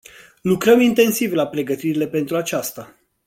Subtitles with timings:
[0.41, 2.95] Lucrăm intensiv la pregătirile pentru aceasta.